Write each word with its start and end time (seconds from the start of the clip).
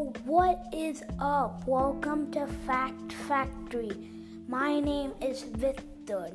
What 0.00 0.64
is 0.72 1.02
up? 1.18 1.66
Welcome 1.66 2.32
to 2.32 2.46
Fact 2.66 3.12
Factory. 3.28 3.92
My 4.48 4.80
name 4.80 5.12
is 5.20 5.42
Victor. 5.42 6.30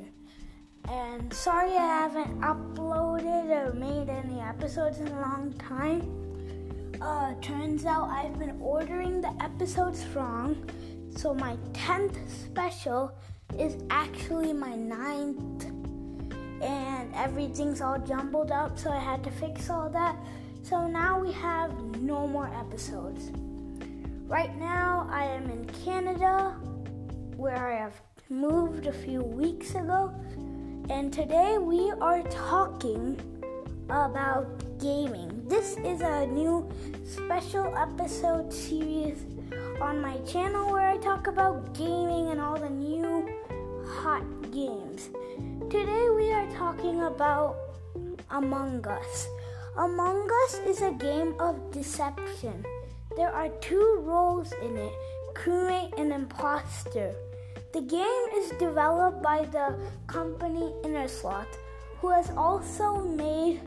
And 0.88 1.34
sorry 1.34 1.72
I 1.72 1.84
haven't 1.84 2.40
uploaded 2.42 3.50
or 3.50 3.72
made 3.72 4.08
any 4.08 4.38
episodes 4.38 5.00
in 5.00 5.08
a 5.08 5.20
long 5.20 5.52
time. 5.58 6.00
Uh, 7.02 7.34
turns 7.42 7.84
out 7.86 8.08
I've 8.08 8.38
been 8.38 8.56
ordering 8.60 9.20
the 9.20 9.34
episodes 9.40 10.06
wrong. 10.14 10.70
So 11.16 11.34
my 11.34 11.56
10th 11.72 12.16
special 12.30 13.10
is 13.58 13.82
actually 13.90 14.52
my 14.52 14.74
9th. 14.74 15.64
And 16.62 17.12
everything's 17.16 17.80
all 17.80 17.98
jumbled 17.98 18.52
up, 18.52 18.78
so 18.78 18.92
I 18.92 19.00
had 19.00 19.24
to 19.24 19.30
fix 19.32 19.70
all 19.70 19.90
that. 19.90 20.14
So 20.62 20.86
now 20.86 21.18
we 21.18 21.32
have 21.32 21.72
no 21.96 22.28
more 22.28 22.48
episodes. 22.54 23.32
Right 24.28 24.58
now, 24.58 25.06
I 25.08 25.24
am 25.26 25.48
in 25.50 25.66
Canada, 25.84 26.56
where 27.36 27.70
I 27.70 27.76
have 27.76 27.94
moved 28.28 28.88
a 28.88 28.92
few 28.92 29.22
weeks 29.22 29.76
ago, 29.76 30.12
and 30.90 31.12
today 31.12 31.58
we 31.58 31.92
are 32.00 32.24
talking 32.24 33.20
about 33.88 34.80
gaming. 34.80 35.46
This 35.46 35.76
is 35.84 36.00
a 36.00 36.26
new 36.26 36.68
special 37.04 37.72
episode 37.78 38.52
series 38.52 39.22
on 39.80 40.00
my 40.00 40.18
channel 40.26 40.72
where 40.72 40.88
I 40.88 40.96
talk 40.96 41.28
about 41.28 41.72
gaming 41.72 42.30
and 42.30 42.40
all 42.40 42.58
the 42.58 42.68
new 42.68 43.30
hot 43.86 44.26
games. 44.50 45.08
Today 45.70 46.10
we 46.10 46.32
are 46.32 46.50
talking 46.50 47.02
about 47.02 47.54
Among 48.30 48.84
Us. 48.88 49.28
Among 49.76 50.28
Us 50.42 50.54
is 50.66 50.82
a 50.82 50.90
game 50.90 51.36
of 51.38 51.70
deception. 51.70 52.66
There 53.16 53.32
are 53.32 53.48
two 53.60 54.00
roles 54.02 54.52
in 54.62 54.76
it 54.76 54.92
crewmate 55.36 55.98
and 55.98 56.12
imposter. 56.12 57.14
The 57.72 57.82
game 57.82 58.26
is 58.36 58.50
developed 58.58 59.22
by 59.22 59.44
the 59.44 59.76
company 60.06 60.72
Innersloth, 60.82 61.46
who 62.00 62.10
has 62.10 62.30
also 62.36 63.04
made 63.04 63.60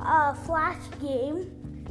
a 0.00 0.34
flash 0.34 0.82
game 1.00 1.46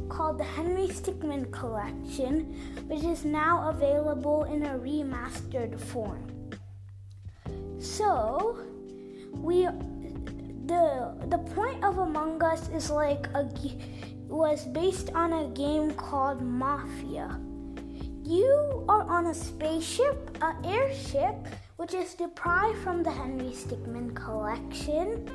called 0.08 0.38
the 0.38 0.44
Henry 0.44 0.88
Stickmin 0.88 1.50
Collection, 1.50 2.52
which 2.88 3.04
is 3.04 3.24
now 3.24 3.70
available 3.70 4.44
in 4.44 4.64
a 4.64 4.78
remastered 4.78 5.80
form. 5.80 6.28
So, 7.78 8.58
we 9.32 9.64
the 10.66 11.16
the 11.28 11.38
point 11.54 11.82
of 11.82 11.98
Among 11.98 12.42
Us 12.42 12.68
is 12.68 12.90
like 12.90 13.26
a 13.34 13.44
was 14.32 14.64
based 14.64 15.10
on 15.14 15.32
a 15.34 15.48
game 15.48 15.92
called 15.92 16.40
Mafia. 16.40 17.38
You 18.24 18.82
are 18.88 19.02
on 19.02 19.26
a 19.26 19.34
spaceship, 19.34 20.38
an 20.40 20.56
airship, 20.64 21.36
which 21.76 21.92
is 21.92 22.14
deprived 22.14 22.78
from 22.78 23.02
the 23.02 23.10
Henry 23.10 23.50
Stickmin 23.50 24.16
collection, 24.16 25.26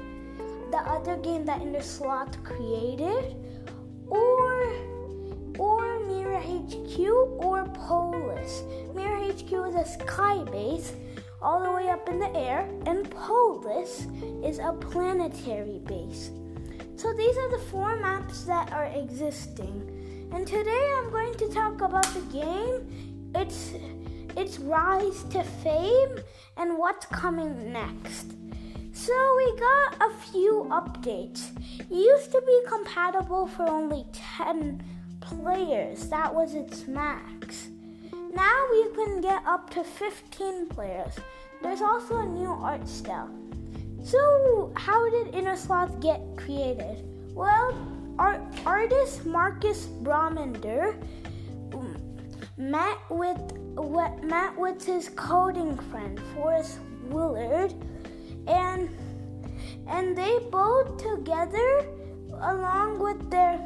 the 0.71 0.79
other 0.79 1.15
game 1.17 1.45
that 1.45 1.61
Innersloth 1.61 2.43
created, 2.43 3.35
or 4.07 4.73
or 5.59 5.99
Mira 6.07 6.41
HQ 6.41 6.99
or 7.37 7.65
Polus. 7.75 8.63
Mira 8.95 9.31
HQ 9.31 9.51
is 9.69 9.75
a 9.75 9.85
sky 9.85 10.43
base 10.45 10.93
all 11.39 11.63
the 11.63 11.71
way 11.71 11.89
up 11.89 12.09
in 12.09 12.19
the 12.19 12.35
air, 12.35 12.67
and 12.87 13.09
Polus 13.11 14.07
is 14.43 14.57
a 14.57 14.73
planetary 14.73 15.79
base. 15.85 16.31
So 16.97 17.13
these 17.13 17.37
are 17.37 17.51
the 17.51 17.63
four 17.65 17.95
maps 17.97 18.41
that 18.45 18.73
are 18.73 18.85
existing. 18.85 20.29
And 20.33 20.47
today 20.47 20.93
I'm 20.97 21.11
going 21.11 21.35
to 21.35 21.47
talk 21.49 21.81
about 21.81 22.07
the 22.07 22.21
game, 22.21 23.31
its 23.35 23.73
its 24.35 24.57
rise 24.57 25.23
to 25.25 25.43
fame, 25.43 26.17
and 26.57 26.75
what's 26.75 27.05
coming 27.05 27.71
next. 27.71 28.33
So 28.93 29.13
we 29.37 29.59
got 29.59 30.09
a 30.09 30.13
few 30.31 30.65
updates. 30.71 31.55
It 31.79 31.91
used 31.91 32.31
to 32.31 32.41
be 32.41 32.61
compatible 32.67 33.45
for 33.45 33.69
only 33.69 34.07
10 34.13 34.83
players. 35.19 36.09
That 36.09 36.33
was 36.33 36.55
its 36.55 36.87
max. 36.87 37.67
Now 38.33 38.65
we 38.71 38.89
can 38.95 39.21
get 39.21 39.45
up 39.45 39.69
to 39.71 39.83
15 39.83 40.65
players. 40.69 41.13
There's 41.61 41.81
also 41.81 42.17
a 42.17 42.25
new 42.25 42.49
art 42.49 42.87
style. 42.87 43.29
So, 44.07 44.71
how 44.77 45.09
did 45.09 45.35
Inner 45.35 45.51
Innersloth 45.51 45.99
get 45.99 46.21
created? 46.37 47.03
Well, 47.33 47.75
art, 48.17 48.39
artist 48.65 49.25
Marcus 49.25 49.87
Bromander 50.01 50.95
um, 51.73 51.97
met 52.57 52.97
with 53.09 53.37
met 54.23 54.57
with 54.57 54.85
his 54.85 55.09
coding 55.09 55.77
friend 55.91 56.17
Forest 56.33 56.79
Willard, 57.09 57.73
and 58.47 58.87
and 59.89 60.17
they 60.17 60.39
both 60.51 61.03
together, 61.03 61.85
along 62.31 62.99
with 62.99 63.29
their 63.29 63.59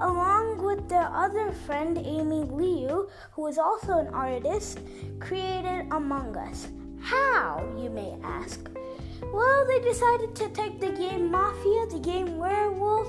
along 0.00 0.64
with 0.64 0.88
their 0.88 1.08
other 1.14 1.52
friend 1.52 1.96
Amy 1.98 2.42
Liu, 2.42 3.08
who 3.30 3.46
is 3.46 3.58
also 3.58 3.98
an 3.98 4.08
artist, 4.08 4.80
created 5.20 5.86
Among 5.92 6.36
Us. 6.36 6.66
How, 6.98 7.62
you 7.78 7.88
may 7.88 8.16
ask? 8.24 8.68
Well, 9.32 9.66
they 9.66 9.80
decided 9.80 10.34
to 10.36 10.48
take 10.50 10.80
the 10.80 10.90
game 10.90 11.30
Mafia, 11.30 11.86
the 11.86 12.00
game 12.00 12.38
Werewolf, 12.38 13.08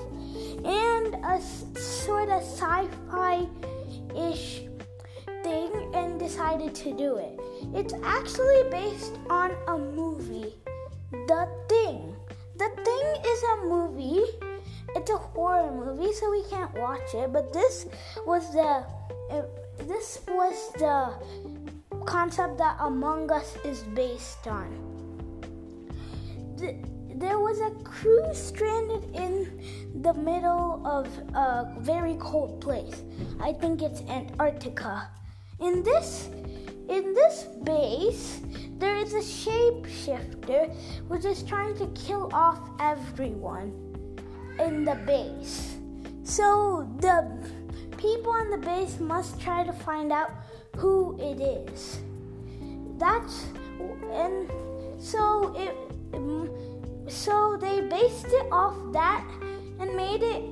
and 0.64 1.16
a 1.26 1.42
sort 1.80 2.30
of 2.30 2.42
sci 2.42 2.88
fi 3.10 3.48
ish 4.16 4.64
thing 5.44 5.72
and 5.94 6.20
decided 6.20 6.74
to 6.76 6.94
do 6.96 7.18
it. 7.18 7.40
It's 7.74 7.94
actually 8.04 8.64
based 8.70 9.18
on 9.30 9.52
a 9.68 9.78
movie, 9.78 10.56
The 11.12 11.48
Thing. 11.70 12.16
The 12.58 12.70
Thing 12.84 13.32
is 13.32 13.44
a 13.44 13.66
movie 13.66 14.24
it's 14.96 15.10
a 15.10 15.18
horror 15.18 15.72
movie, 15.72 16.14
so 16.14 16.32
we 16.32 16.44
can't 16.50 16.74
watch 16.76 17.14
it. 17.14 17.32
But 17.34 17.52
this 17.52 17.86
was 18.26 18.52
the 18.54 18.86
uh, 19.30 19.44
this 19.84 20.22
was 20.28 20.72
the 20.80 21.14
concept 22.06 22.58
that 22.60 22.78
Among 22.80 23.30
Us 23.30 23.58
is 23.66 23.84
based 23.94 24.48
on. 24.48 24.95
The, 26.66 26.76
there 27.16 27.40
was 27.40 27.60
a 27.62 27.72
crew 27.84 28.24
stranded 28.34 29.16
in 29.16 30.02
the 30.02 30.14
middle 30.14 30.82
of 30.86 31.08
a 31.36 31.76
very 31.80 32.16
cold 32.20 32.60
place. 32.60 33.04
I 33.40 33.54
think 33.54 33.82
it's 33.82 34.02
Antarctica. 34.10 35.10
In 35.60 35.84
this 35.84 36.30
in 36.90 37.14
this 37.14 37.46
base, 37.64 38.42
there 38.78 38.98
is 38.98 39.14
a 39.14 39.20
shapeshifter 39.20 40.74
which 41.08 41.26
is 41.26 41.44
trying 41.44 41.76
to 41.78 41.88
kill 41.88 42.30
off 42.34 42.60
everyone 42.80 43.74
in 44.60 44.86
the 44.86 44.96
base. 45.06 45.78
So 46.24 46.88
the 47.00 47.26
people 47.98 48.32
on 48.32 48.50
the 48.50 48.58
base 48.58 49.00
must 49.00 49.40
try 49.40 49.64
to 49.64 49.74
find 49.74 50.12
out 50.12 50.32
who 50.78 51.18
it 51.20 51.42
is. 51.42 52.00
That's 52.98 53.46
and 54.12 54.50
so 55.00 55.54
it 55.58 55.76
so 57.08 57.58
they 57.60 57.82
based 57.82 58.28
it 58.28 58.48
off 58.52 58.76
that 58.94 59.26
and 59.80 59.96
made 59.96 60.24
it 60.24 60.44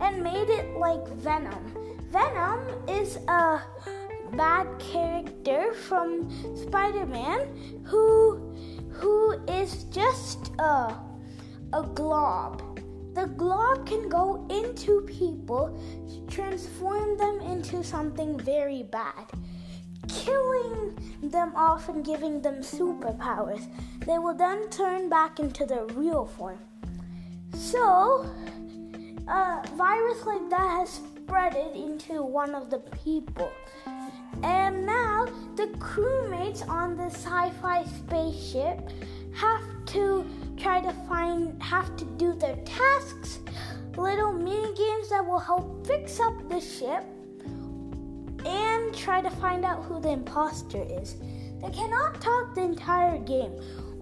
and 0.00 0.22
made 0.22 0.50
it 0.50 0.76
like 0.76 1.06
Venom. 1.16 1.74
Venom 2.10 2.60
is 2.88 3.16
a 3.28 3.60
bad 4.36 4.66
character 4.78 5.72
from 5.74 6.28
Spider-Man 6.56 7.82
who 7.84 8.54
who 8.90 9.32
is 9.48 9.84
just 9.84 10.52
a 10.58 10.94
a 11.72 11.82
glob 11.94 12.74
the 13.14 13.26
glob 13.26 13.86
can 13.86 14.08
go 14.08 14.44
into 14.50 15.02
people, 15.02 15.80
transform 16.28 17.16
them 17.16 17.40
into 17.42 17.84
something 17.84 18.36
very 18.40 18.82
bad, 18.82 19.30
killing 20.14 20.94
them 21.22 21.52
off 21.56 21.88
and 21.88 22.04
giving 22.04 22.40
them 22.40 22.56
superpowers. 22.56 23.66
They 24.06 24.18
will 24.18 24.34
then 24.34 24.68
turn 24.70 25.08
back 25.08 25.40
into 25.40 25.66
their 25.66 25.86
real 25.86 26.26
form. 26.26 26.58
So, 27.54 28.30
a 29.28 29.62
virus 29.76 30.26
like 30.26 30.50
that 30.50 30.68
has 30.78 30.90
spread 30.90 31.54
it 31.56 31.74
into 31.74 32.22
one 32.22 32.54
of 32.54 32.70
the 32.70 32.80
people. 33.04 33.50
And 34.42 34.84
now 34.84 35.26
the 35.56 35.68
crewmates 35.78 36.68
on 36.68 36.96
the 36.96 37.06
sci 37.06 37.50
fi 37.62 37.84
spaceship 37.84 38.90
have 39.34 39.62
to 39.86 40.26
try 40.56 40.80
to 40.80 40.92
find, 41.08 41.60
have 41.62 41.96
to 41.96 42.04
do 42.04 42.34
their 42.34 42.56
tasks, 42.64 43.38
little 43.96 44.32
mini 44.32 44.74
games 44.74 45.08
that 45.10 45.24
will 45.24 45.38
help 45.38 45.86
fix 45.86 46.20
up 46.20 46.48
the 46.48 46.60
ship, 46.60 47.04
try 48.94 49.20
to 49.20 49.30
find 49.30 49.64
out 49.64 49.84
who 49.84 50.00
the 50.00 50.10
imposter 50.10 50.82
is. 50.82 51.16
They 51.62 51.70
cannot 51.70 52.20
talk 52.20 52.54
the 52.54 52.62
entire 52.62 53.18
game, 53.18 53.52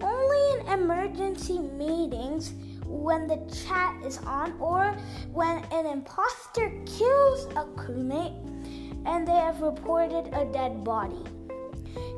only 0.01 0.59
in 0.59 0.79
emergency 0.79 1.59
meetings 1.59 2.53
when 2.85 3.27
the 3.27 3.37
chat 3.65 4.03
is 4.05 4.17
on 4.19 4.53
or 4.59 4.95
when 5.31 5.63
an 5.71 5.85
imposter 5.85 6.71
kills 6.85 7.45
a 7.55 7.65
crewmate 7.75 8.37
and 9.05 9.27
they 9.27 9.33
have 9.33 9.61
reported 9.61 10.27
a 10.33 10.45
dead 10.51 10.83
body. 10.83 11.23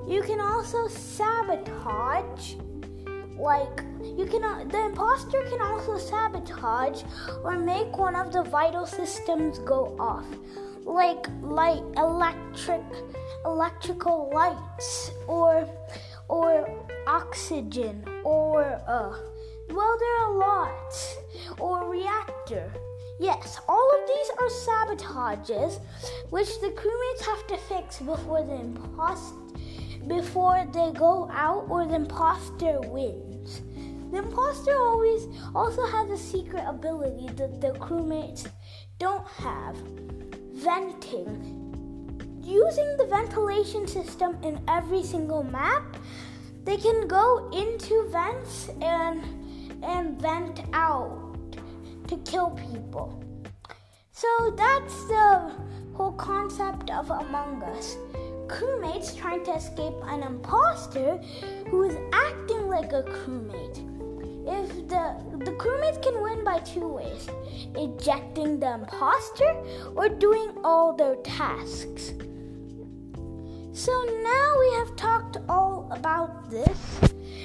You 0.07 0.21
can 0.21 0.39
also 0.39 0.87
sabotage 0.87 2.55
like 3.37 3.83
you 4.01 4.25
can 4.25 4.67
the 4.69 4.85
imposter 4.85 5.43
can 5.49 5.61
also 5.61 5.97
sabotage 5.97 7.03
or 7.43 7.59
make 7.59 7.97
one 7.97 8.15
of 8.15 8.31
the 8.31 8.43
vital 8.43 8.85
systems 8.85 9.59
go 9.59 9.95
off 9.99 10.25
like 10.85 11.27
light 11.41 11.83
electric 11.97 12.83
electrical 13.43 14.29
lights 14.33 15.11
or 15.27 15.67
or 16.29 16.85
oxygen 17.07 18.03
or 18.23 18.63
uh 18.87 19.17
well 19.69 19.97
there 19.99 20.17
are 20.19 20.37
lots. 20.37 21.17
Or 21.59 21.89
reactor. 21.89 22.71
Yes 23.19 23.59
all 23.67 23.91
of 23.95 24.07
these 24.07 24.29
are 24.39 24.51
sabotages 24.67 25.79
which 26.29 26.59
the 26.61 26.69
crewmates 26.69 27.25
have 27.25 27.47
to 27.47 27.57
fix 27.57 27.99
before 27.99 28.43
the 28.43 28.55
imposter 28.55 29.35
before 30.07 30.67
they 30.71 30.91
go 30.91 31.29
out 31.31 31.65
or 31.67 31.85
the 31.87 31.95
imposter 31.95 32.79
wins. 32.81 33.61
The 34.11 34.19
imposter 34.19 34.77
always 34.77 35.27
also 35.55 35.85
has 35.87 36.09
a 36.11 36.17
secret 36.17 36.63
ability 36.67 37.27
that 37.35 37.59
the 37.59 37.71
crewmates 37.79 38.47
don't 38.99 39.27
have 39.27 39.75
venting. 40.65 41.29
Using 42.43 42.97
the 42.97 43.05
ventilation 43.05 43.87
system 43.87 44.35
in 44.41 44.59
every 44.67 45.03
single 45.03 45.43
map, 45.43 45.97
they 46.63 46.77
can 46.77 47.07
go 47.07 47.49
into 47.53 48.09
vents 48.09 48.69
and 48.81 49.23
and 49.83 50.19
vent 50.19 50.61
out 50.73 51.37
to 52.07 52.17
kill 52.25 52.49
people. 52.71 53.23
So 54.11 54.27
that's 54.57 55.05
the 55.05 55.51
whole 55.93 56.13
concept 56.13 56.89
of 56.89 57.11
Among 57.11 57.61
Us 57.61 57.97
crewmates 58.47 59.15
trying 59.15 59.43
to 59.45 59.53
escape 59.53 59.93
an 60.05 60.23
imposter 60.23 61.17
who 61.69 61.83
is 61.83 61.95
acting 62.11 62.67
like 62.67 62.91
a 62.91 63.03
crewmate. 63.03 63.94
If 64.47 64.87
the 64.87 65.15
the 65.43 65.51
crewmates 65.51 66.01
can 66.01 66.21
win 66.21 66.43
by 66.43 66.59
two 66.59 66.87
ways: 66.87 67.27
ejecting 67.75 68.59
the 68.59 68.73
imposter 68.75 69.51
or 69.95 70.09
doing 70.09 70.51
all 70.63 70.93
their 70.93 71.15
tasks. 71.17 72.13
So 73.73 73.91
now 74.23 74.55
we 74.59 74.73
have 74.75 74.95
talked 74.95 75.37
all 75.49 75.89
about 75.91 76.49
this, 76.49 77.01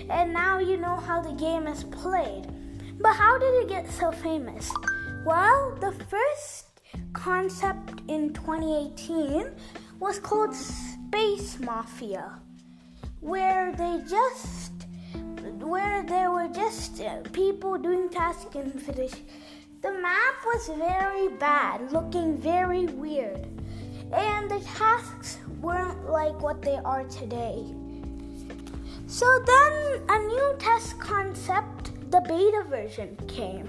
and 0.08 0.32
now 0.32 0.58
you 0.58 0.76
know 0.76 0.96
how 0.96 1.20
the 1.20 1.32
game 1.32 1.66
is 1.66 1.84
played. 1.84 2.46
But 3.00 3.14
how 3.14 3.38
did 3.38 3.54
it 3.62 3.68
get 3.68 3.90
so 3.90 4.12
famous? 4.12 4.70
Well, 5.24 5.74
the 5.80 5.92
first 6.04 6.82
concept 7.14 8.02
in 8.08 8.32
2018 8.32 9.50
was 9.98 10.18
called 10.18 10.54
Space 10.54 11.58
Mafia, 11.58 12.40
where 13.20 13.72
they 13.72 14.00
just 14.08 14.79
where 15.62 16.02
there 16.02 16.30
were 16.30 16.48
just 16.48 17.00
uh, 17.00 17.16
people 17.32 17.78
doing 17.78 18.08
tasks 18.08 18.54
and 18.54 18.80
finish. 18.80 19.12
The 19.82 19.92
map 19.92 20.34
was 20.44 20.68
very 20.76 21.28
bad, 21.28 21.92
looking 21.92 22.36
very 22.38 22.86
weird, 22.86 23.46
and 24.12 24.50
the 24.50 24.60
tasks 24.60 25.38
weren't 25.60 26.10
like 26.10 26.40
what 26.40 26.62
they 26.62 26.76
are 26.84 27.04
today. 27.04 27.64
So 29.06 29.26
then 29.44 30.02
a 30.08 30.18
new 30.18 30.54
test 30.58 30.98
concept, 30.98 31.92
the 32.10 32.20
beta 32.20 32.64
version, 32.68 33.16
came. 33.26 33.66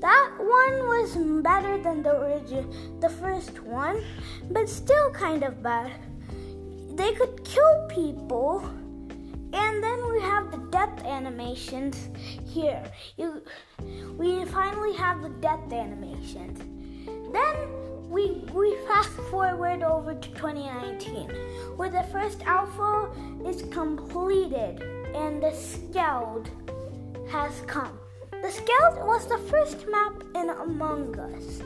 That 0.00 0.30
one 0.38 0.86
was 0.86 1.16
better 1.42 1.76
than 1.82 2.02
the 2.02 2.16
original, 2.20 2.72
the 3.00 3.08
first 3.08 3.62
one, 3.62 4.02
but 4.50 4.68
still 4.68 5.10
kind 5.10 5.42
of 5.42 5.62
bad. 5.62 5.92
They 6.94 7.12
could 7.12 7.44
kill 7.44 7.88
people, 7.88 8.64
and 9.52 9.82
then 9.82 10.12
we 10.12 10.20
have 10.20 10.50
the 10.50 10.58
death 10.70 11.04
animations 11.04 12.08
here. 12.46 12.82
You, 13.16 13.42
we 14.16 14.44
finally 14.46 14.94
have 14.94 15.22
the 15.22 15.30
death 15.40 15.72
animations. 15.72 16.58
Then 17.32 17.56
we 18.10 18.42
we 18.52 18.76
fast 18.86 19.10
forward 19.30 19.82
over 19.82 20.14
to 20.14 20.28
2019, 20.30 21.30
where 21.76 21.90
the 21.90 22.02
first 22.12 22.42
alpha 22.42 23.10
is 23.46 23.62
completed 23.70 24.82
and 25.14 25.42
the 25.42 25.52
Skeld 25.52 26.48
has 27.30 27.60
come. 27.66 27.98
The 28.30 28.48
Skeld 28.48 29.06
was 29.06 29.26
the 29.28 29.38
first 29.38 29.86
map 29.88 30.24
in 30.34 30.50
Among 30.50 31.18
Us. 31.18 31.60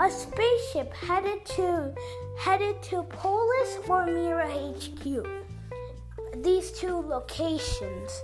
A 0.00 0.10
spaceship 0.10 0.92
headed 0.92 1.44
to 1.56 1.94
headed 2.38 2.82
to 2.84 3.02
Polus 3.04 3.78
or 3.88 4.06
Mira 4.06 4.48
HQ. 4.48 5.37
These 6.42 6.72
two 6.72 6.96
locations. 6.96 8.22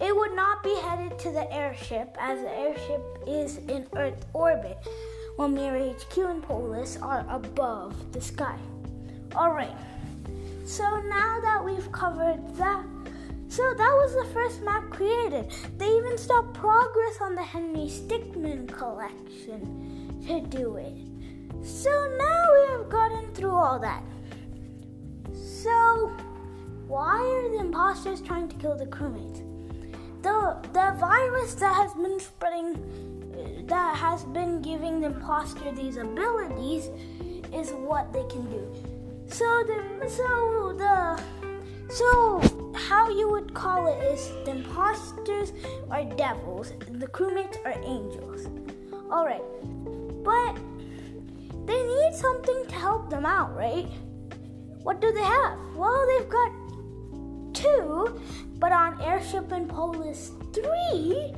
It 0.00 0.14
would 0.14 0.34
not 0.34 0.62
be 0.62 0.74
headed 0.82 1.18
to 1.20 1.30
the 1.30 1.52
airship 1.52 2.16
as 2.20 2.40
the 2.40 2.50
airship 2.50 3.02
is 3.26 3.58
in 3.68 3.86
Earth 3.96 4.26
orbit, 4.32 4.78
while 5.36 5.48
Mira 5.48 5.92
HQ 5.92 6.18
and 6.18 6.42
Polus 6.42 6.96
are 7.02 7.26
above 7.28 8.12
the 8.12 8.20
sky. 8.20 8.58
Alright, 9.34 9.76
so 10.64 10.84
now 11.00 11.40
that 11.40 11.64
we've 11.64 11.90
covered 11.90 12.40
that 12.56 12.84
so 13.48 13.62
that 13.74 13.92
was 13.94 14.12
the 14.12 14.34
first 14.34 14.60
map 14.62 14.90
created. 14.90 15.50
They 15.78 15.88
even 15.88 16.18
stopped 16.18 16.52
progress 16.54 17.20
on 17.20 17.34
the 17.34 17.42
Henry 17.42 17.88
Stickmin 17.88 18.66
collection 18.68 20.22
to 20.26 20.40
do 20.40 20.76
it. 20.76 20.92
So 21.64 21.90
now 22.18 22.52
we 22.52 22.72
have 22.72 22.88
gotten 22.90 23.32
through 23.32 23.54
all 23.54 23.78
that. 23.78 24.02
So 25.32 26.16
why 26.86 27.18
are 27.18 27.48
the 27.50 27.60
imposters 27.60 28.20
trying 28.20 28.48
to 28.48 28.56
kill 28.56 28.76
the 28.76 28.86
crewmates? 28.86 29.42
The 30.22 30.56
the 30.72 30.96
virus 30.98 31.54
that 31.54 31.74
has 31.74 31.94
been 31.94 32.18
spreading 32.18 33.66
that 33.66 33.96
has 33.96 34.24
been 34.24 34.62
giving 34.62 35.00
the 35.00 35.06
imposter 35.08 35.72
these 35.72 35.96
abilities 35.96 36.90
is 37.52 37.72
what 37.72 38.12
they 38.12 38.24
can 38.24 38.50
do. 38.50 38.64
So 39.28 39.44
the 39.66 40.08
so 40.08 40.74
the 40.76 41.20
so, 41.88 42.42
how 42.74 43.08
you 43.10 43.30
would 43.30 43.54
call 43.54 43.86
it 43.86 44.02
is 44.12 44.28
the 44.44 44.50
imposters 44.50 45.52
are 45.88 46.04
devils, 46.04 46.72
the 46.90 47.06
crewmates 47.06 47.64
are 47.64 47.80
angels. 47.84 48.48
Alright, 49.08 49.42
but 50.24 50.58
they 51.64 51.82
need 51.82 52.14
something 52.14 52.66
to 52.66 52.74
help 52.74 53.08
them 53.08 53.24
out, 53.24 53.56
right? 53.56 53.86
What 54.82 55.00
do 55.00 55.12
they 55.12 55.22
have? 55.22 55.58
Well, 55.76 56.06
they've 56.08 56.28
got 56.28 56.65
two, 57.56 58.20
but 58.58 58.72
on 58.72 59.00
Airship 59.00 59.50
and 59.52 59.68
Polus, 59.68 60.32
three 60.52 61.34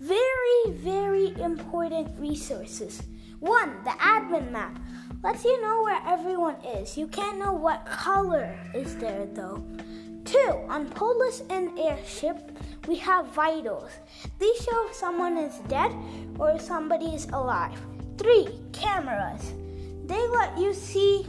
very, 0.00 0.62
very 0.68 1.34
important 1.40 2.08
resources. 2.18 3.02
One, 3.40 3.82
the 3.84 3.90
admin 3.90 4.50
map 4.50 4.78
lets 5.22 5.44
you 5.44 5.60
know 5.62 5.82
where 5.82 6.02
everyone 6.06 6.56
is. 6.64 6.98
You 6.98 7.06
can't 7.06 7.38
know 7.38 7.52
what 7.52 7.86
color 7.86 8.58
is 8.74 8.96
there 8.96 9.26
though. 9.32 9.64
Two, 10.24 10.66
on 10.68 10.90
Polus 10.90 11.42
and 11.50 11.78
Airship, 11.78 12.36
we 12.88 12.96
have 12.96 13.26
vitals. 13.28 13.90
These 14.40 14.64
show 14.64 14.86
if 14.88 14.94
someone 14.94 15.38
is 15.38 15.58
dead 15.68 15.94
or 16.38 16.50
if 16.52 16.60
somebody 16.60 17.06
is 17.14 17.26
alive. 17.26 17.80
Three, 18.18 18.48
cameras. 18.72 19.52
They 20.06 20.26
let 20.28 20.58
you 20.58 20.74
see 20.74 21.24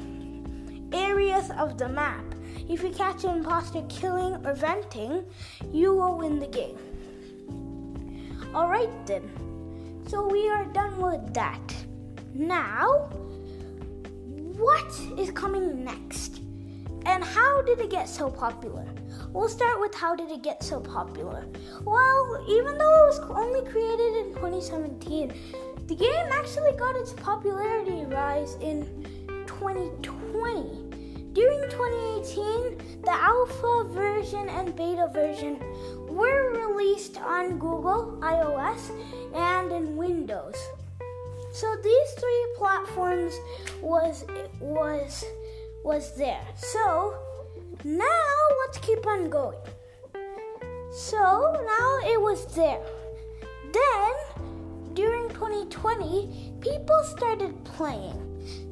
areas 0.92 1.52
of 1.58 1.78
the 1.78 1.90
map. 1.90 2.24
If 2.70 2.84
you 2.84 2.90
catch 2.90 3.24
an 3.24 3.38
imposter 3.38 3.82
killing 3.88 4.46
or 4.46 4.54
venting, 4.54 5.24
you 5.72 5.94
will 5.94 6.18
win 6.18 6.40
the 6.40 6.48
game. 6.48 6.78
Alright 8.54 9.06
then, 9.06 9.30
so 10.08 10.28
we 10.28 10.50
are 10.50 10.66
done 10.66 10.98
with 11.02 11.34
that. 11.34 11.76
Now, 12.34 13.10
what 14.58 15.00
is 15.18 15.32
coming 15.32 15.86
next? 15.86 16.42
And 17.06 17.24
how 17.24 17.62
did 17.62 17.80
it 17.80 17.90
get 17.90 18.10
so 18.10 18.30
popular? 18.30 18.86
We'll 19.32 19.48
start 19.48 19.80
with 19.80 19.96
how 19.96 20.16
did 20.16 20.30
it 20.30 20.44
get 20.44 20.62
so 20.62 20.82
popular? 20.82 21.46
Well, 21.84 22.46
even 22.50 22.78
though 22.78 23.04
it 23.04 23.08
was 23.08 23.20
only 23.30 23.62
created 23.70 24.26
in 24.26 24.34
2017, 24.36 25.34
the 25.88 25.96
game 25.96 26.28
actually 26.32 26.74
got 26.74 26.98
its 26.98 27.14
popularity 27.14 28.04
rise 28.06 28.56
in 28.56 28.86
2020. 29.46 30.77
During 31.38 31.70
2018, 31.70 33.02
the 33.04 33.12
alpha 33.12 33.84
version 33.94 34.50
and 34.50 34.76
beta 34.76 35.08
version 35.14 35.60
were 36.10 36.50
released 36.50 37.22
on 37.22 37.60
Google, 37.60 38.18
iOS, 38.24 38.90
and 39.36 39.72
in 39.72 39.96
Windows. 39.96 40.56
So 41.54 41.68
these 41.84 42.12
three 42.14 42.48
platforms 42.58 43.36
was 43.84 44.26
was 44.60 45.24
was 45.84 46.18
there. 46.18 46.42
So 46.56 47.14
now 47.84 48.34
let's 48.66 48.80
keep 48.80 49.06
on 49.06 49.30
going. 49.30 49.62
So 50.92 51.22
now 51.54 52.00
it 52.14 52.20
was 52.20 52.48
there. 52.56 52.82
Then 53.78 54.94
during 54.96 55.30
2020, 55.30 56.54
people 56.62 57.04
started 57.04 57.64
playing. 57.64 58.24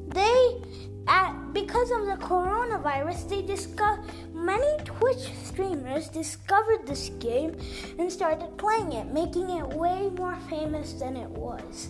They 0.08 0.60
at 1.06 1.35
because 1.56 1.90
of 1.90 2.04
the 2.04 2.22
coronavirus, 2.22 3.30
they 3.30 3.40
discovered 3.40 4.04
many 4.34 4.76
Twitch 4.84 5.32
streamers 5.42 6.08
discovered 6.08 6.86
this 6.86 7.08
game 7.18 7.56
and 7.98 8.12
started 8.12 8.58
playing 8.58 8.92
it, 8.92 9.06
making 9.06 9.48
it 9.48 9.66
way 9.68 10.10
more 10.18 10.36
famous 10.50 10.92
than 10.92 11.16
it 11.16 11.30
was. 11.30 11.88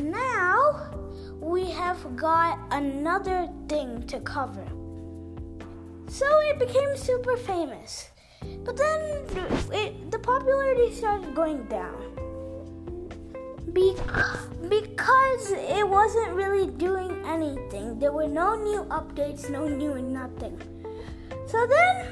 Now 0.00 0.88
we 1.38 1.70
have 1.70 2.16
got 2.16 2.58
another 2.70 3.46
thing 3.68 4.06
to 4.06 4.20
cover. 4.20 4.66
So 6.06 6.26
it 6.48 6.58
became 6.58 6.96
super 6.96 7.36
famous. 7.36 8.08
But 8.64 8.78
then 8.78 9.00
it, 9.70 10.10
the 10.10 10.18
popularity 10.18 10.94
started 10.94 11.34
going 11.34 11.64
down. 11.64 12.17
Because 13.72 15.52
it 15.52 15.88
wasn't 15.88 16.30
really 16.34 16.66
doing 16.66 17.22
anything. 17.26 17.98
There 17.98 18.12
were 18.12 18.28
no 18.28 18.54
new 18.54 18.84
updates, 18.84 19.48
no 19.50 19.66
new 19.66 20.00
nothing. 20.00 20.60
So 21.46 21.66
then 21.66 22.06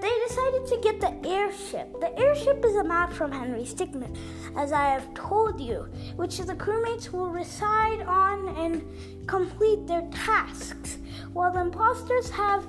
they 0.00 0.12
decided 0.28 0.66
to 0.66 0.80
get 0.82 1.00
the 1.00 1.28
airship. 1.28 2.00
The 2.00 2.18
airship 2.18 2.64
is 2.64 2.76
a 2.76 2.84
map 2.84 3.12
from 3.12 3.32
Henry 3.32 3.64
Stickmin, 3.64 4.16
as 4.56 4.72
I 4.72 4.90
have 4.90 5.12
told 5.14 5.60
you, 5.60 5.88
which 6.16 6.38
the 6.38 6.54
crewmates 6.54 7.12
will 7.12 7.30
reside 7.30 8.02
on 8.02 8.48
and 8.56 8.82
complete 9.26 9.86
their 9.86 10.08
tasks, 10.10 10.98
while 11.32 11.52
the 11.52 11.60
imposters 11.60 12.30
have 12.30 12.66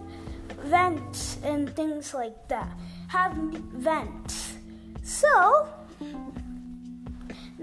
vents 0.63 1.37
and 1.43 1.73
things 1.75 2.13
like 2.13 2.47
that. 2.47 2.71
Have 3.07 3.33
vents. 3.33 4.55
So, 5.03 5.67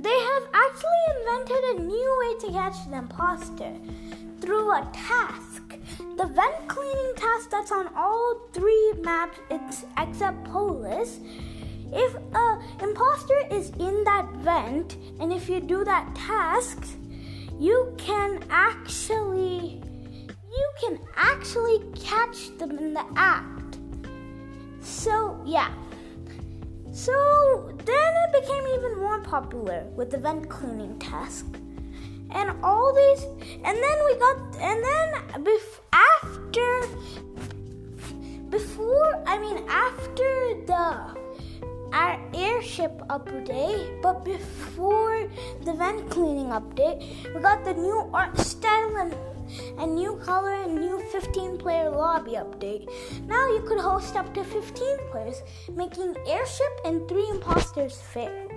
they 0.05 0.21
have 0.33 0.47
actually 0.53 1.05
invented 1.17 1.65
a 1.65 1.83
new 1.83 2.11
way 2.21 2.47
to 2.47 2.53
catch 2.53 2.89
the 2.91 2.99
imposter 2.99 3.73
through 4.41 4.71
a 4.71 4.87
task. 4.93 5.63
The 5.99 6.27
vent 6.27 6.69
cleaning 6.69 7.13
task 7.17 7.51
that's 7.51 7.73
on 7.73 7.89
all 7.97 8.49
three 8.53 8.93
maps 9.03 9.39
except 9.97 10.45
Polus. 10.45 11.21
If 11.91 12.15
a 12.35 12.61
imposter 12.83 13.41
is 13.51 13.71
in 13.71 14.05
that 14.05 14.31
vent 14.37 14.97
and 15.21 15.33
if 15.33 15.49
you 15.49 15.61
do 15.61 15.85
that 15.85 16.15
task, 16.15 16.87
you 17.59 17.95
can 17.97 18.45
actually 18.51 19.81
you 20.55 20.71
can 20.81 20.99
actually 21.17 21.79
catch 21.99 22.57
them 22.59 22.79
in 22.79 22.95
the 22.95 23.07
act. 23.17 23.79
So, 24.81 25.41
yeah. 25.47 25.73
So 26.95 27.75
then 27.85 28.13
it 28.23 28.41
became 28.41 28.65
even 28.79 29.01
more 29.01 29.19
popular 29.21 29.85
with 29.97 30.13
the 30.13 30.19
vent 30.19 30.49
cleaning 30.49 30.97
task. 31.01 31.45
And 32.31 32.55
all 32.63 32.95
these, 32.95 33.25
and 33.65 33.77
then 33.77 33.99
we 34.07 34.15
got, 34.15 34.37
and 34.61 34.79
then 34.79 35.43
bef- 35.43 35.81
after, 35.93 36.87
before, 38.49 39.25
I 39.27 39.39
mean, 39.39 39.65
after 39.69 40.55
the 40.67 41.25
our 41.93 42.21
airship 42.33 42.93
update, 43.09 44.01
but 44.01 44.25
before 44.25 45.29
the 45.65 45.73
vent 45.73 46.11
cleaning 46.11 46.51
update, 46.51 47.35
we 47.35 47.41
got 47.41 47.65
the 47.65 47.75
new 47.75 48.09
art 48.13 48.39
style 48.39 48.97
and 48.97 49.15
a 49.79 49.87
new 49.87 50.17
color 50.17 50.55
and 50.55 50.75
new 50.75 51.01
15 51.11 51.59
player 51.59 51.91
lobby 51.91 52.33
update. 52.33 52.89
Now 53.27 53.49
you 53.49 53.63
could 53.67 53.81
host 53.81 54.17
up 54.17 54.33
to 54.35 54.45
15 54.45 54.97
players, 55.11 55.43
making 55.73 56.15
Airship 56.27 56.81
and 56.85 57.09
3 57.09 57.29
imposters 57.31 58.01
fair. 58.01 58.49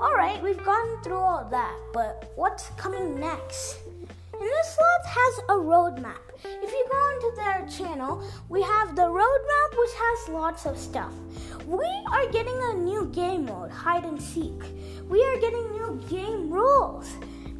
Alright, 0.00 0.42
we've 0.42 0.64
gone 0.64 1.02
through 1.02 1.18
all 1.18 1.48
that, 1.50 1.76
but 1.92 2.32
what's 2.34 2.68
coming 2.76 3.20
next? 3.20 3.78
And 3.86 4.42
this 4.42 4.74
slot 4.74 5.04
has 5.04 5.38
a 5.48 5.62
roadmap. 5.62 6.18
If 6.44 6.72
you 6.72 6.86
go 6.90 7.10
into 7.14 7.36
their 7.36 7.68
channel, 7.68 8.24
we 8.48 8.62
have 8.62 8.96
the 8.96 9.02
roadmap 9.02 9.78
which 9.78 9.90
has 9.94 10.28
lots 10.30 10.66
of 10.66 10.76
stuff. 10.76 11.12
We 11.66 11.86
are 12.10 12.26
getting 12.32 12.58
a 12.62 12.74
new 12.74 13.06
game 13.12 13.46
mode, 13.46 13.70
hide 13.70 14.04
and 14.04 14.20
seek. 14.20 14.60
We 15.08 15.22
are 15.24 15.38
getting 15.38 15.70
new 15.70 16.02
game 16.08 16.50
rules. 16.50 17.08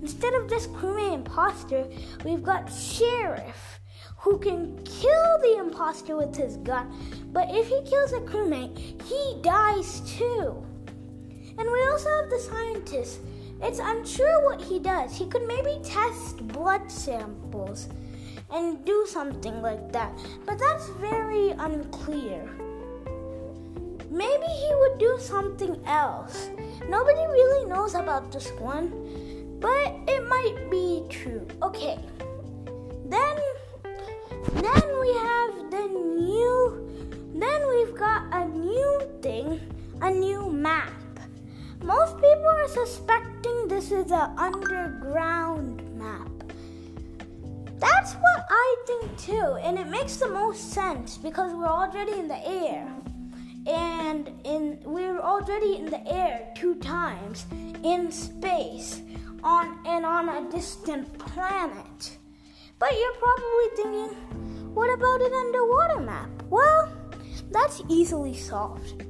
Instead 0.02 0.34
of 0.34 0.48
this 0.48 0.66
crewmate 0.66 1.14
imposter, 1.14 1.86
we've 2.24 2.42
got 2.42 2.70
sheriff 2.72 3.80
who 4.18 4.36
can 4.38 4.76
kill 4.84 5.38
the 5.40 5.56
imposter 5.58 6.16
with 6.16 6.34
his 6.34 6.56
gun. 6.58 6.92
But 7.32 7.48
if 7.50 7.68
he 7.68 7.80
kills 7.88 8.12
a 8.12 8.20
crewmate, 8.20 9.00
he 9.02 9.40
dies 9.42 10.00
too. 10.00 10.66
And 11.56 11.70
we 11.70 11.86
also 11.86 12.08
have 12.10 12.30
the 12.30 12.38
scientist. 12.38 13.20
It's 13.62 13.78
unsure 13.78 14.44
what 14.44 14.60
he 14.60 14.80
does. 14.80 15.16
He 15.16 15.26
could 15.26 15.46
maybe 15.46 15.80
test 15.84 16.48
blood 16.48 16.90
samples 16.90 17.88
and 18.52 18.84
do 18.84 19.06
something 19.08 19.62
like 19.62 19.92
that. 19.92 20.12
But 20.44 20.58
that's 20.58 20.88
very 21.00 21.50
unclear. 21.50 22.50
Maybe 24.10 24.46
he 24.46 24.74
would 24.74 24.98
do 24.98 25.16
something 25.20 25.80
else. 25.86 26.50
Nobody 26.88 27.20
really 27.20 27.66
knows 27.66 27.94
about 27.94 28.32
this 28.32 28.50
one 28.58 28.92
but 29.62 29.94
it 30.08 30.28
might 30.28 30.68
be 30.70 31.04
true. 31.08 31.46
Okay. 31.62 31.98
Then 33.06 33.36
then 34.54 35.00
we 35.00 35.12
have 35.14 35.70
the 35.70 35.86
new 35.88 36.82
then 37.34 37.68
we've 37.68 37.96
got 37.96 38.26
a 38.32 38.44
new 38.46 39.00
thing, 39.22 39.60
a 40.00 40.10
new 40.10 40.50
map. 40.50 40.92
Most 41.82 42.16
people 42.16 42.46
are 42.46 42.68
suspecting 42.68 43.68
this 43.68 43.90
is 43.90 44.10
an 44.10 44.36
underground 44.36 45.82
map. 45.96 46.30
That's 47.78 48.14
what 48.14 48.46
I 48.48 48.76
think 48.86 49.18
too, 49.18 49.58
and 49.62 49.78
it 49.78 49.88
makes 49.88 50.16
the 50.16 50.28
most 50.28 50.72
sense 50.72 51.18
because 51.18 51.52
we're 51.52 51.66
already 51.66 52.18
in 52.18 52.28
the 52.28 52.46
air. 52.46 52.88
And 53.66 54.28
in 54.44 54.78
we're 54.84 55.20
already 55.20 55.76
in 55.76 55.86
the 55.86 56.04
air 56.08 56.52
two 56.56 56.74
times 56.76 57.46
in 57.84 58.10
space 58.10 59.02
on 59.42 59.78
and 59.86 60.04
on 60.04 60.28
a 60.28 60.50
distant 60.50 61.18
planet. 61.18 62.18
But 62.78 62.92
you're 62.98 63.14
probably 63.14 63.68
thinking, 63.76 64.74
what 64.74 64.92
about 64.92 65.20
an 65.20 65.32
underwater 65.32 66.00
map? 66.00 66.30
Well, 66.50 66.92
that's 67.50 67.82
easily 67.88 68.34
solved. 68.34 69.04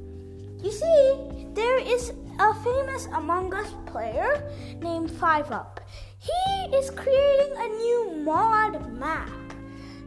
You 0.62 0.70
see, 0.70 1.46
there 1.54 1.78
is 1.78 2.12
a 2.38 2.54
famous 2.62 3.06
Among 3.14 3.54
Us 3.54 3.74
player 3.86 4.52
named 4.80 5.10
5UP. 5.10 5.78
He 6.18 6.76
is 6.76 6.90
creating 6.90 7.54
a 7.56 7.68
new 7.68 8.22
mod 8.24 8.92
map 8.92 9.30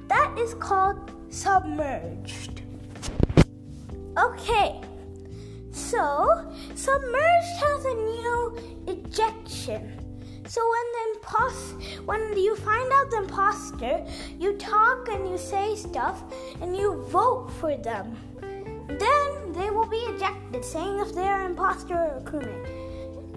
that 0.07 0.37
is 0.37 0.53
called 0.55 1.11
Submerged. 1.29 2.61
Okay, 4.17 4.81
so 5.71 6.53
Submerged 6.75 7.57
has 7.59 7.85
a 7.85 7.93
new 7.93 8.57
ejection. 8.87 10.04
So 10.47 10.61
when 10.61 10.85
the 10.93 11.19
imposter, 11.19 12.01
when 12.03 12.37
you 12.37 12.55
find 12.55 12.91
out 12.93 13.09
the 13.09 13.17
imposter, 13.17 14.05
you 14.39 14.57
talk 14.57 15.07
and 15.09 15.27
you 15.27 15.37
say 15.37 15.75
stuff 15.75 16.23
and 16.61 16.77
you 16.77 17.03
vote 17.09 17.49
for 17.59 17.75
them. 17.75 18.15
Then 18.87 19.53
they 19.53 19.71
will 19.71 19.87
be 19.87 19.97
ejected, 19.97 20.63
saying 20.63 20.99
if 20.99 21.15
they 21.15 21.27
are 21.27 21.45
imposter 21.45 21.95
or 21.95 22.21
crewmate. 22.23 22.67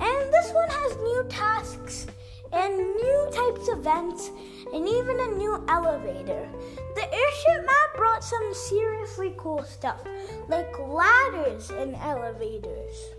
And 0.00 0.32
this 0.32 0.52
one 0.52 0.68
has 0.68 0.96
new 0.98 1.24
tasks 1.30 2.06
and 2.52 2.76
new 2.76 3.28
types 3.32 3.68
of 3.68 3.78
vents 3.78 4.30
and 4.74 4.86
even 4.86 5.18
a 5.18 5.34
new 5.36 5.64
elevator. 5.68 6.48
The 6.94 7.04
airship 7.04 7.66
map 7.66 7.96
brought 7.96 8.22
some 8.22 8.52
seriously 8.52 9.34
cool 9.38 9.62
stuff, 9.62 10.04
like 10.48 10.78
ladders 10.78 11.70
and 11.70 11.96
elevators. 11.96 13.14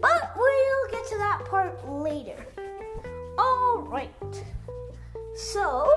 But 0.00 0.32
we'll 0.36 0.90
get 0.90 1.06
to 1.08 1.18
that 1.18 1.44
part 1.44 1.88
later. 1.88 2.46
Alright. 3.38 4.44
So, 5.36 5.92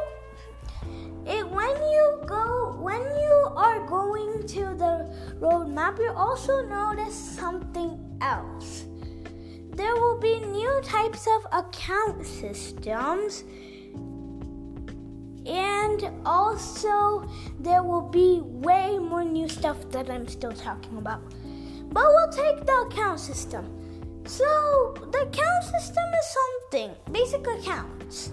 it 1.26 1.48
when 1.50 1.76
you 1.76 2.22
go 2.26 2.78
when 2.80 3.02
you 3.02 3.48
are 3.56 3.86
going 3.88 4.46
to 4.48 4.76
the 4.76 5.36
road 5.40 5.68
map, 5.68 5.98
you 6.00 6.12
also 6.16 6.66
notice 6.66 7.16
something 7.16 8.18
else. 8.22 8.86
There 9.72 9.96
will 9.96 10.20
be 10.20 10.40
new 10.40 10.82
types 10.84 11.28
of 11.28 11.66
account 11.66 12.26
systems 12.26 13.44
and 15.46 16.10
also 16.26 17.28
there 17.60 17.84
will 17.84 18.08
be 18.10 18.40
way 18.44 18.98
more 19.00 19.24
new 19.24 19.50
stuff 19.50 19.90
that 19.92 20.10
I'm 20.10 20.28
still 20.28 20.54
talking 20.54 20.98
about. 20.98 21.22
But 21.92 22.06
we'll 22.06 22.32
take 22.32 22.66
the 22.66 22.88
account 22.88 23.20
system. 23.20 23.83
So, 24.26 24.94
the 25.12 25.22
account 25.24 25.64
system 25.66 26.04
is 26.20 26.38
something, 26.40 26.96
basic 27.12 27.46
accounts, 27.46 28.32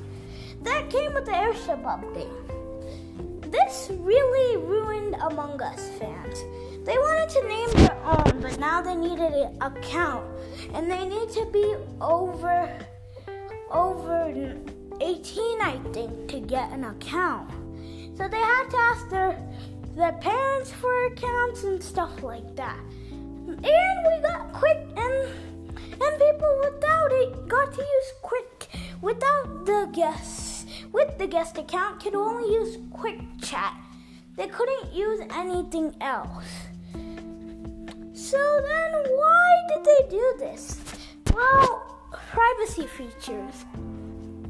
that 0.62 0.88
came 0.88 1.14
with 1.14 1.26
the 1.26 1.36
airship 1.36 1.82
update. 1.82 2.30
This 3.50 3.90
really 3.90 4.56
ruined 4.56 5.16
Among 5.16 5.60
Us 5.60 5.88
fans. 5.98 6.38
They 6.84 6.96
wanted 6.96 7.28
to 7.30 7.48
name 7.48 7.70
their 7.72 7.96
own, 8.04 8.40
but 8.40 8.58
now 8.58 8.80
they 8.80 8.94
needed 8.94 9.32
an 9.32 9.56
account, 9.60 10.24
and 10.74 10.90
they 10.90 11.06
need 11.06 11.30
to 11.30 11.46
be 11.52 11.74
over, 12.00 12.78
over, 13.70 14.56
18, 15.00 15.60
I 15.60 15.80
think, 15.92 16.28
to 16.28 16.40
get 16.40 16.70
an 16.72 16.84
account. 16.84 17.50
So 18.16 18.28
they 18.28 18.38
had 18.38 18.68
to 18.70 18.76
ask 18.76 19.10
their 19.10 19.38
their 19.96 20.12
parents 20.12 20.70
for 20.70 21.06
accounts 21.06 21.64
and 21.64 21.82
stuff 21.82 22.22
like 22.22 22.54
that. 22.56 22.78
And 23.48 23.58
we 23.58 24.22
got 24.22 24.52
quick 24.52 24.78
and 24.96 25.49
and 26.00 26.18
people 26.18 26.60
without 26.64 27.12
it 27.12 27.48
got 27.48 27.72
to 27.72 27.80
use 27.80 28.12
quick 28.22 28.68
without 29.00 29.66
the 29.66 29.88
guests 29.92 30.50
with 30.92 31.18
the 31.18 31.26
guest 31.26 31.58
account 31.58 32.02
could 32.02 32.14
only 32.14 32.52
use 32.52 32.78
quick 32.92 33.20
chat. 33.42 33.74
They 34.36 34.48
couldn't 34.48 34.92
use 34.92 35.20
anything 35.34 35.94
else. 36.00 36.46
So 38.12 38.38
then 38.38 38.92
why 38.92 39.48
did 39.68 39.84
they 39.84 40.08
do 40.10 40.34
this? 40.38 40.80
Well, 41.32 42.08
privacy 42.12 42.86
features. 42.86 43.64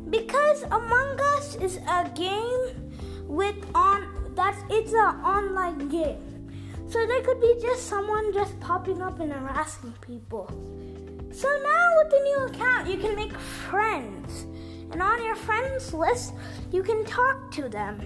Because 0.09 0.63
Among 0.65 1.21
Us 1.37 1.57
is 1.57 1.77
a 1.89 2.11
game 2.15 2.91
with 3.27 3.57
on 3.75 4.33
that's 4.35 4.59
it's 4.71 4.93
an 4.93 5.21
online 5.25 5.89
game. 5.89 6.51
So 6.89 7.07
there 7.07 7.23
could 7.23 7.41
be 7.41 7.55
just 7.61 7.87
someone 7.87 8.33
just 8.33 8.59
popping 8.61 9.01
up 9.01 9.21
and 9.21 9.33
harassing 9.33 9.95
people. 10.01 10.51
So 11.33 11.49
now 11.49 11.97
with 11.99 12.11
the 12.11 12.21
new 12.21 12.39
account, 12.47 12.89
you 12.89 12.97
can 12.99 13.15
make 13.15 13.33
friends. 13.39 14.47
And 14.91 15.01
on 15.01 15.23
your 15.23 15.37
friends 15.37 15.95
list, 15.95 16.35
you 16.73 16.83
can 16.83 17.05
talk 17.05 17.51
to 17.53 17.69
them 17.69 18.01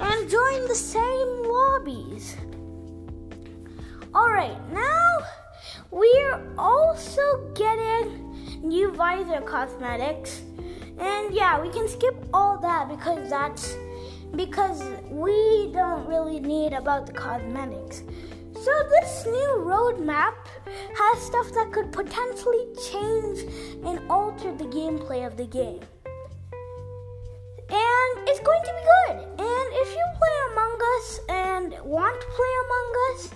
and 0.00 0.30
join 0.30 0.66
the 0.66 0.74
same 0.74 1.42
lobbies. 1.44 2.36
Alright, 4.14 4.58
now 4.72 5.18
we're 5.90 6.54
also 6.58 7.52
getting 7.54 8.60
new 8.62 8.92
visor 8.92 9.40
cosmetics. 9.40 10.42
And 10.98 11.32
yeah, 11.32 11.60
we 11.60 11.68
can 11.70 11.88
skip 11.88 12.16
all 12.32 12.58
that 12.58 12.88
because 12.88 13.30
that's 13.30 13.76
because 14.34 14.82
we 15.10 15.70
don't 15.72 16.06
really 16.06 16.40
need 16.40 16.72
about 16.72 17.06
the 17.06 17.12
cosmetics. 17.12 18.02
So 18.54 18.72
this 18.88 19.26
new 19.26 19.64
roadmap 19.64 20.34
has 20.66 21.22
stuff 21.22 21.52
that 21.54 21.72
could 21.72 21.92
potentially 21.92 22.66
change 22.90 23.40
and 23.84 24.00
alter 24.10 24.54
the 24.54 24.64
gameplay 24.64 25.26
of 25.26 25.36
the 25.36 25.46
game. 25.46 25.80
And 27.70 28.28
it's 28.28 28.40
going 28.40 28.62
to 28.62 28.72
be 28.72 28.84
good. 28.94 29.16
And 29.40 29.68
if 29.82 29.94
you 29.94 30.04
play 30.18 30.36
Among 30.52 30.78
Us 30.96 31.20
and 31.28 31.74
want 31.84 32.20
to 32.20 32.26
play 32.26 32.52
Among 32.64 32.88
Us, 33.10 33.30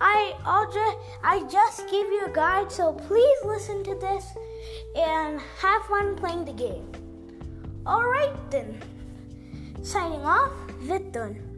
I 0.00 0.34
I'll 0.44 0.72
just 0.72 0.98
I 1.22 1.42
just 1.50 1.90
gave 1.90 2.06
you 2.06 2.26
a 2.26 2.30
guide, 2.30 2.72
so 2.72 2.92
please 2.92 3.38
listen 3.44 3.84
to 3.84 3.94
this 3.94 4.24
and 4.96 5.40
have 5.58 5.82
fun 5.84 6.16
playing 6.16 6.44
the 6.46 6.52
game. 6.52 6.90
Alright 7.86 8.50
then. 8.50 8.82
Signing 9.82 10.24
off, 10.24 10.52
Vitun. 10.82 11.56